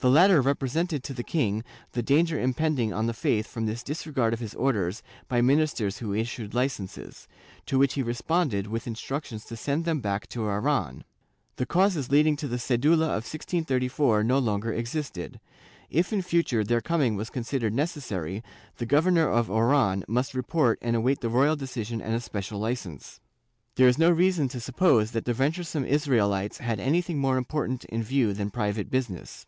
The 0.00 0.10
latter 0.10 0.42
represented 0.42 1.02
to 1.04 1.14
the 1.14 1.22
king 1.22 1.64
the 1.92 2.02
danger 2.02 2.38
impending 2.38 2.92
on 2.92 3.06
the 3.06 3.14
faith 3.14 3.46
from 3.46 3.64
this 3.64 3.82
disregard 3.82 4.34
of 4.34 4.40
his 4.40 4.52
orders 4.54 5.02
by 5.28 5.40
ministers 5.40 5.98
who 5.98 6.12
issued 6.12 6.52
licences, 6.52 7.26
to 7.64 7.78
which 7.78 7.94
he 7.94 8.04
respon 8.04 8.50
ded 8.50 8.66
with 8.66 8.86
instructions 8.86 9.46
to 9.46 9.56
send 9.56 9.86
them 9.86 10.00
back 10.00 10.26
to 10.30 10.42
Oran: 10.42 11.04
the 11.56 11.64
causes 11.64 12.10
leading 12.10 12.36
to 12.36 12.48
the 12.48 12.58
cedula 12.58 13.06
of 13.16 13.24
1634 13.24 14.22
no 14.24 14.38
longer 14.38 14.70
existed; 14.74 15.40
if 15.88 16.12
in 16.12 16.20
future 16.20 16.62
their 16.64 16.82
coming 16.82 17.16
were 17.16 17.24
considered 17.24 17.72
necessary, 17.72 18.42
the 18.76 18.84
Governor 18.84 19.30
of 19.30 19.50
Oran 19.50 20.04
must 20.06 20.34
report 20.34 20.78
and 20.82 20.94
await 20.94 21.20
the 21.22 21.30
royal 21.30 21.56
decision 21.56 22.02
and 22.02 22.14
a 22.14 22.20
special 22.20 22.58
licence.^ 22.58 23.20
There 23.76 23.88
is 23.88 23.96
no 23.96 24.10
reason 24.10 24.48
to 24.48 24.60
suppose 24.60 25.12
that 25.12 25.24
the 25.24 25.32
venturesome 25.32 25.86
Israelites 25.86 26.58
had 26.58 26.78
any 26.78 27.00
thing 27.00 27.16
more 27.16 27.38
important 27.38 27.86
in 27.86 28.02
view 28.02 28.34
than 28.34 28.50
private 28.50 28.90
business. 28.90 29.46